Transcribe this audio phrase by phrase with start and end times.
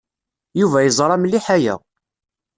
[0.59, 1.75] Yuba yeẓra mliḥ aya.